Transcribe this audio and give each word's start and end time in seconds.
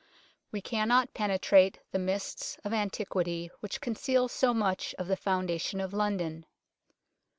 We 0.51 0.61
cannot 0.61 1.13
penetrate 1.13 1.77
the 1.91 1.99
mists 1.99 2.57
of 2.63 2.73
antiquity 2.73 3.51
which 3.59 3.81
conceal 3.81 4.29
so 4.29 4.51
much 4.51 4.95
of 4.97 5.05
the 5.05 5.15
foundation 5.15 5.79
of 5.79 5.93
London. 5.93 6.47